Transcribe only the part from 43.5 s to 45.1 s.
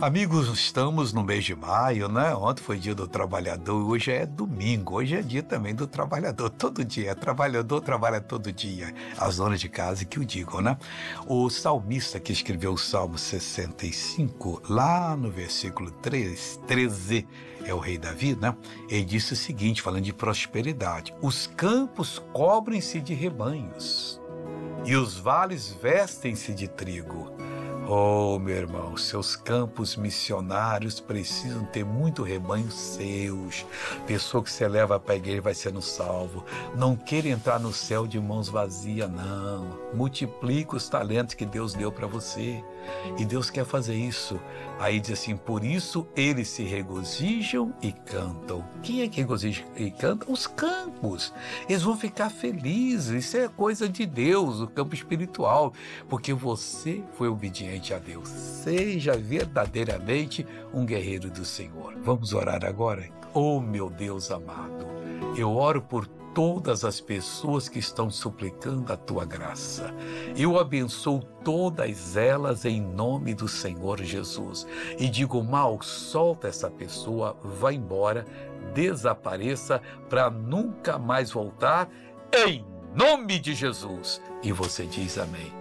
quer fazer isso. Aí